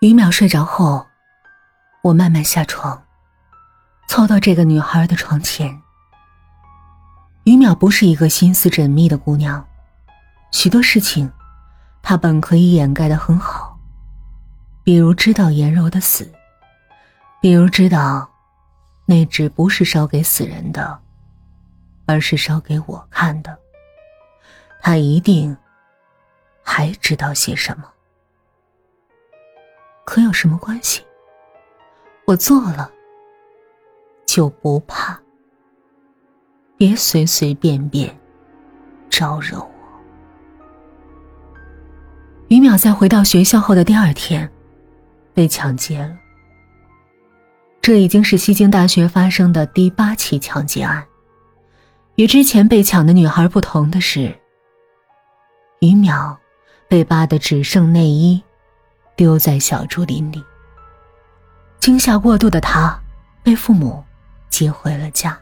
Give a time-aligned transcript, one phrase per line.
[0.00, 1.04] 于淼睡着后，
[2.02, 3.02] 我慢慢下床，
[4.06, 5.82] 凑到这个女孩的床前。
[7.42, 9.66] 于淼不是一个心思缜密的姑娘，
[10.52, 11.28] 许多事情，
[12.00, 13.76] 她本可以掩盖的很好，
[14.84, 16.32] 比如知道颜柔的死，
[17.42, 18.30] 比如知道，
[19.04, 21.00] 那纸不是烧给死人的，
[22.06, 23.58] 而是烧给我看的。
[24.80, 25.56] 她一定
[26.62, 27.84] 还知道些什么。
[30.08, 31.02] 可有什么关系？
[32.24, 32.90] 我做了，
[34.24, 35.20] 就不怕。
[36.78, 38.18] 别随随便便
[39.10, 39.70] 招惹我。
[42.48, 44.50] 于淼在回到学校后的第二天，
[45.34, 46.16] 被抢劫了。
[47.82, 51.06] 这已经是西京大学发生的第八起抢劫案。
[52.14, 54.34] 与之前被抢的女孩不同的是，
[55.80, 56.34] 于淼
[56.88, 58.42] 被扒的只剩内衣。
[59.18, 60.40] 丢在小竹林里。
[61.80, 62.96] 惊吓过度的他
[63.42, 64.04] 被父母
[64.48, 65.36] 接回了家。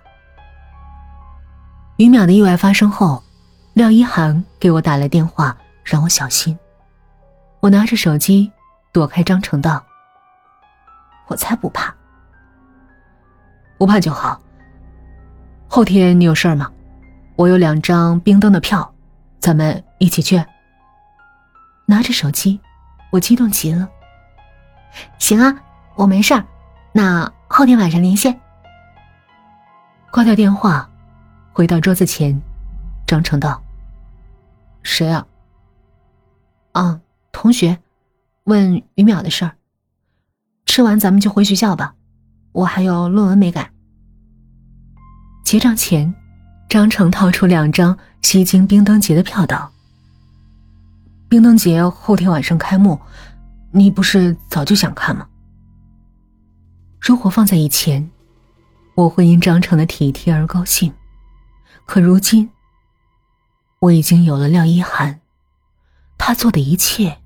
[1.98, 3.22] 于淼的意外发生后，
[3.74, 6.58] 廖一涵给我打来电话，让我小心。
[7.60, 8.50] 我拿着手机
[8.92, 9.84] 躲开张成道。
[11.26, 11.94] 我才不怕，
[13.76, 14.40] 不怕就好。
[15.68, 16.70] 后天你有事儿吗？
[17.34, 18.94] 我有两张冰灯的票，
[19.38, 20.42] 咱们一起去。
[21.84, 22.58] 拿着手机。
[23.16, 23.88] 我激动极了。
[25.18, 25.58] 行啊，
[25.94, 26.44] 我没事儿，
[26.92, 28.38] 那后天晚上连线。
[30.10, 30.88] 挂掉电话，
[31.52, 32.38] 回到桌子前，
[33.06, 33.62] 张成道
[34.84, 35.26] ：“谁啊
[36.72, 37.00] ？”“啊，
[37.32, 37.78] 同学，
[38.44, 39.56] 问于淼的事儿。
[40.66, 41.94] 吃完咱们就回学校吧，
[42.52, 43.70] 我还有论文没改。”
[45.42, 46.14] 结账前，
[46.68, 49.72] 张成掏出两张西京冰灯节的票道。
[51.36, 52.98] 冰灯节后天晚上开幕，
[53.70, 55.28] 你不是早就想看吗？
[56.98, 58.10] 如果放在以前，
[58.94, 60.90] 我会因张成的体贴而高兴，
[61.84, 62.48] 可如今，
[63.80, 65.20] 我已经有了廖一涵，
[66.16, 67.18] 他做的一切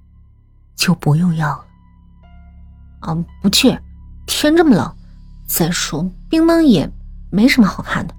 [0.74, 1.64] 就不用要了。
[3.02, 3.78] 啊，不去，
[4.26, 4.96] 天这么冷，
[5.46, 6.90] 再说冰灯也
[7.30, 8.14] 没什么好看的，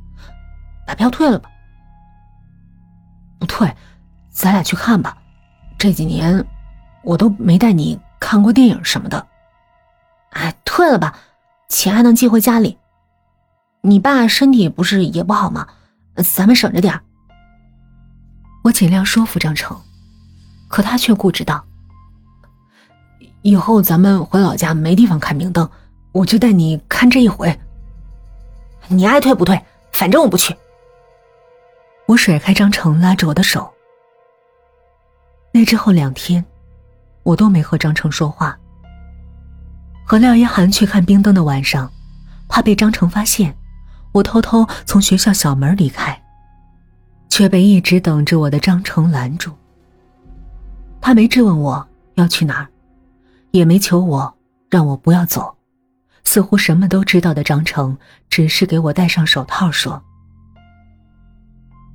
[0.87, 1.49] 把票退了吧。
[3.37, 3.75] 不退，
[4.29, 5.17] 咱俩去看吧。
[5.81, 6.45] 这几年，
[7.01, 9.27] 我都没带你看过电影什么的。
[10.29, 11.17] 哎，退了吧，
[11.69, 12.77] 钱还能寄回家里。
[13.81, 15.67] 你爸身体不是也不好吗？
[16.17, 17.01] 咱们省着点
[18.63, 19.75] 我尽量说服张成，
[20.67, 21.65] 可他却固执道
[23.41, 25.67] ：“以后咱们回老家没地方看明灯，
[26.11, 27.59] 我就带你看这一回。
[28.87, 29.59] 你爱退不退，
[29.91, 30.55] 反正我不去。”
[32.05, 33.73] 我甩开张成，拉着我的手。
[35.53, 36.43] 那之后两天，
[37.23, 38.57] 我都没和张成说话。
[40.05, 41.91] 和廖一涵去看冰灯的晚上，
[42.47, 43.55] 怕被张成发现，
[44.11, 46.21] 我偷偷从学校小门离开，
[47.29, 49.51] 却被一直等着我的张成拦住。
[51.01, 51.85] 他没质问我
[52.15, 52.67] 要去哪儿，
[53.51, 54.33] 也没求我
[54.69, 55.53] 让我不要走，
[56.23, 57.97] 似乎什么都知道的张成，
[58.29, 60.01] 只是给我戴上手套，说：“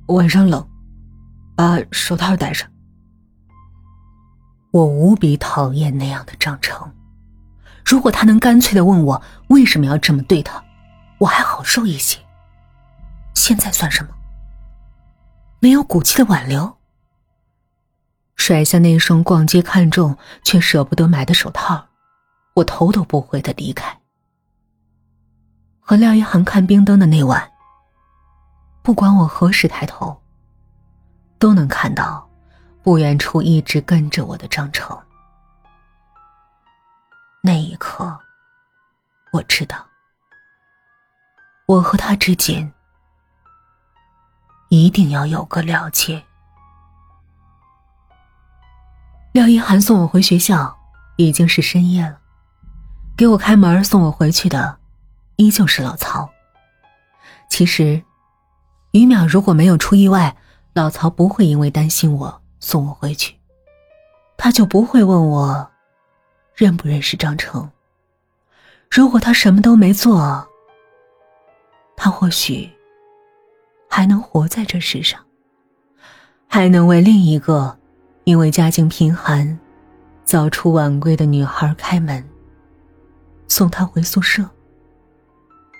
[0.07, 0.67] 晚上冷，
[1.55, 2.69] 把手套戴上。”
[4.71, 6.91] 我无比讨厌那样的张成，
[7.85, 10.63] 如果他能干脆的问我为什么要这么对他，
[11.19, 12.19] 我还好受一些。
[13.33, 14.09] 现在算什么？
[15.59, 16.77] 没有骨气的挽留，
[18.35, 21.87] 甩下那双逛街看中却舍不得买的手套，
[22.55, 23.97] 我头都不回的离开。
[25.79, 27.49] 和廖一涵看冰灯的那晚，
[28.83, 30.21] 不管我何时抬头，
[31.39, 32.26] 都能看到。
[32.87, 34.97] 不远处一直跟着我的张成，
[37.41, 38.17] 那一刻，
[39.33, 39.85] 我知道，
[41.65, 42.71] 我和他之间
[44.69, 46.23] 一定要有个了结。
[49.33, 50.77] 廖一涵送我回学校，
[51.17, 52.21] 已经是深夜了，
[53.17, 54.79] 给我开门送我回去的，
[55.35, 56.29] 依旧是老曹。
[57.49, 58.01] 其实，
[58.91, 60.37] 于淼如果没有出意外，
[60.73, 62.41] 老曹不会因为担心我。
[62.67, 63.33] 送我回去，
[64.35, 65.71] 他就不会问我
[66.53, 67.71] 认不认识张成。
[68.91, 70.45] 如果他什么都没做，
[71.95, 72.69] 他或许
[73.89, 75.17] 还能活在这世上，
[76.45, 77.79] 还能为另一个
[78.25, 79.57] 因为家境贫寒、
[80.25, 82.21] 早出晚归的女孩开门，
[83.47, 84.43] 送她回宿舍，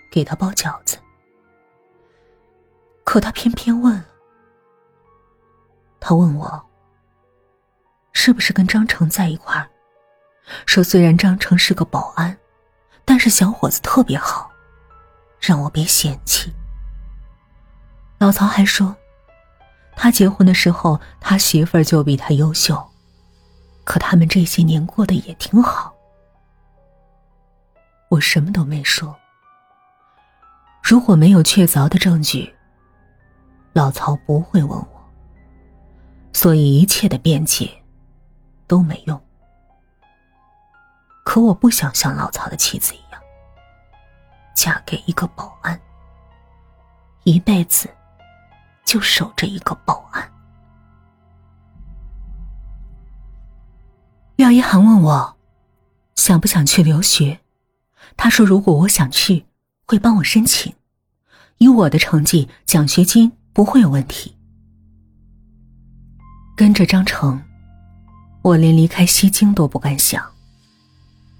[0.10, 0.98] 给她包饺子。
[3.04, 4.02] 可他偏偏问，
[6.00, 6.64] 他问我。
[8.28, 9.70] 是不是跟张成在一块儿？
[10.66, 12.38] 说虽然张成是个保安，
[13.06, 14.52] 但是小伙子特别好，
[15.40, 16.52] 让我别嫌弃。
[18.18, 18.94] 老曹还说，
[19.96, 22.86] 他结婚的时候，他媳妇儿就比他优秀，
[23.86, 25.96] 可他们这些年过得也挺好。
[28.10, 29.16] 我什么都没说。
[30.84, 32.54] 如果没有确凿的证据，
[33.72, 35.12] 老曹不会问我，
[36.34, 37.72] 所以一切的辩解
[38.68, 39.22] 都没用。
[41.24, 43.22] 可我不想像老曹的妻子一样，
[44.56, 45.80] 嫁给一个保安，
[47.24, 47.90] 一辈子
[48.86, 50.32] 就守着一个保安。
[54.38, 55.38] 廖一涵问我
[56.16, 57.40] 想不想去留学，
[58.16, 59.46] 他说如果我想去，
[59.86, 60.74] 会帮我申请，
[61.58, 64.38] 以我的成绩，奖学金不会有问题。
[66.56, 67.44] 跟着张成，
[68.48, 70.26] 我连离开西京都不敢想。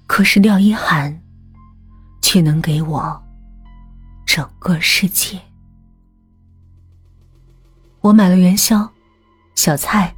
[0.06, 1.18] 可是廖一涵，
[2.20, 3.22] 却能给我
[4.26, 5.40] 整个世界。
[8.02, 8.86] 我买了元宵、
[9.54, 10.14] 小菜，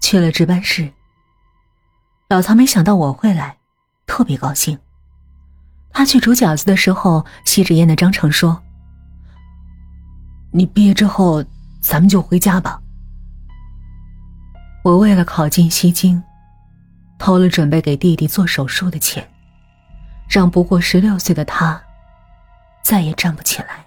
[0.00, 0.92] 去了值班室。
[2.28, 3.58] 老曹没想到我会来，
[4.06, 4.78] 特别高兴。
[5.90, 8.62] 他去煮饺子的时候，吸着烟的张成说
[10.52, 11.44] ：“你毕业之后，
[11.80, 12.80] 咱们就回家吧。”
[14.86, 16.22] 我为了考进西京。
[17.18, 19.26] 偷了准备给弟弟做手术的钱，
[20.28, 21.82] 让不过十六岁的他
[22.84, 23.84] 再也站不起来。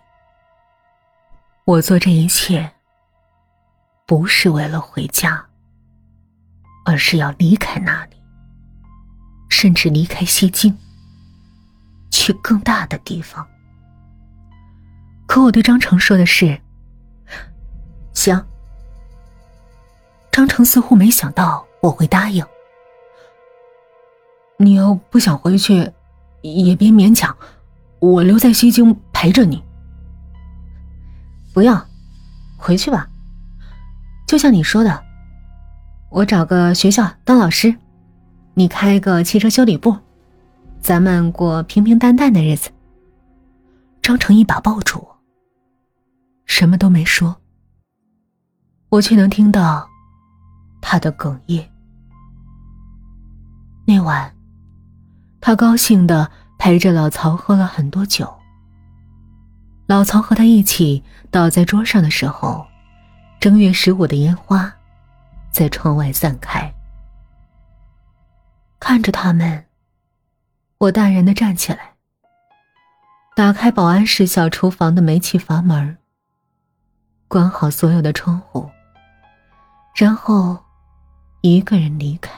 [1.64, 2.70] 我做这一切，
[4.08, 5.46] 不是为了回家，
[6.86, 8.18] 而是要离开那里，
[9.48, 10.76] 甚至离开西京，
[12.12, 13.48] 去更大的地方。
[15.28, 16.60] 可我对张成说的是
[18.14, 18.44] ：“行。”
[20.32, 22.46] 张成似乎没想到我会答应。
[24.58, 25.92] 你要不想回去，
[26.42, 27.36] 也别勉强，
[28.00, 29.64] 我留在西京陪着你。
[31.54, 31.86] 不要，
[32.58, 33.10] 回去吧。
[34.28, 35.04] 就像你说的，
[36.10, 37.76] 我找个学校当老师，
[38.54, 39.98] 你开个汽车修理部，
[40.80, 42.70] 咱们过平平淡淡的日子。
[44.02, 45.20] 张成一把抱住我，
[46.46, 47.38] 什么都没说，
[48.90, 49.89] 我却能听到
[50.92, 51.72] 他的哽咽。
[53.86, 54.34] 那晚。
[55.40, 58.28] 他高兴的陪着老曹喝了很多酒。
[59.86, 62.66] 老曹和他一起倒在桌上的时候，
[63.40, 64.74] 正月十五的烟花
[65.52, 66.74] 在窗外散开。
[68.80, 69.66] 看着他们，
[70.80, 71.94] 我淡然的站起来，
[73.36, 75.98] 打开保安室小厨房的煤气阀门，
[77.28, 78.68] 关好所有的窗户，
[79.96, 80.58] 然后
[81.42, 82.32] 一个人离开。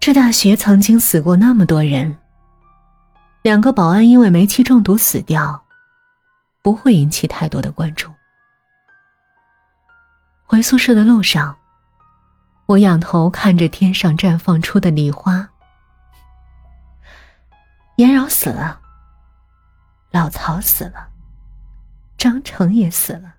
[0.00, 2.16] 这大学曾经死过那么多人，
[3.42, 5.64] 两个保安因为煤气中毒死掉，
[6.62, 8.10] 不会引起太多的关注。
[10.44, 11.56] 回宿舍的路上，
[12.66, 15.48] 我仰头看着天上绽放出的梨花。
[17.96, 18.80] 严饶死了，
[20.12, 21.08] 老曹死了，
[22.16, 23.35] 张成也死了，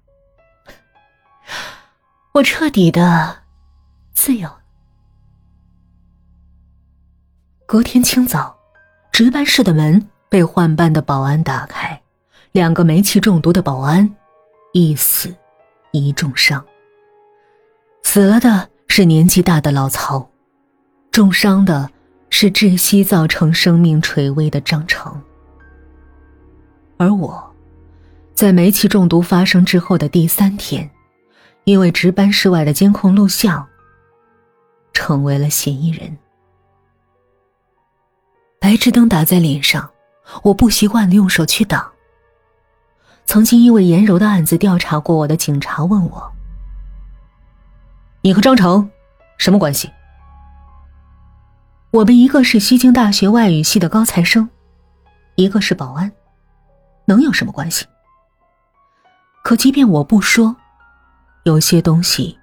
[2.38, 3.36] 我彻底的
[4.14, 4.48] 自由。
[7.66, 8.56] 隔天清早，
[9.12, 12.00] 值班室的门被换班的保安打开，
[12.52, 14.08] 两个煤气中毒的保安，
[14.72, 15.34] 一死
[15.92, 16.64] 一重伤。
[18.04, 20.30] 死了的是年纪大的老曹，
[21.10, 21.90] 重伤的
[22.30, 25.20] 是窒息造成生命垂危的张成。
[26.98, 27.56] 而我，
[28.36, 30.88] 在煤气中毒发生之后的第三天，
[31.68, 33.68] 因为值班室外的监控录像，
[34.94, 36.18] 成为了嫌疑人。
[38.58, 39.92] 白炽灯打在脸上，
[40.44, 41.92] 我不习惯的用手去挡。
[43.26, 46.32] 曾经因为严柔的案子调查过我的警察问我
[48.24, 48.90] ：“你和张成
[49.38, 49.92] 什么关系？”
[51.92, 54.50] 我们一个是西京大学外语系的高材生，
[55.36, 56.10] 一个是保安，
[57.04, 57.86] 能有什么关系？
[59.44, 60.56] 可即便我不说，
[61.48, 62.38] 有些东西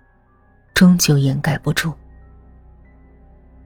[0.72, 1.92] 终究掩盖不住。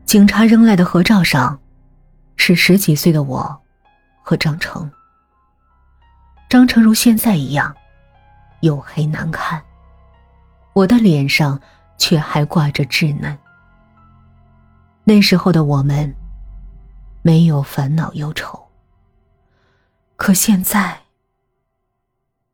[0.04, 1.57] 警察扔来的合照上。
[2.40, 3.61] 是十几岁的我，
[4.23, 4.88] 和张成。
[6.49, 7.75] 张成如现在一样，
[8.62, 9.61] 黝黑难看，
[10.73, 11.61] 我的脸上
[11.99, 13.37] 却还挂着稚嫩。
[15.02, 16.14] 那时候的我们，
[17.23, 18.68] 没有烦恼忧愁。
[20.14, 21.00] 可现在，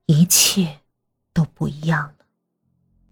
[0.06, 0.80] 一切
[1.34, 2.23] 都不一样了。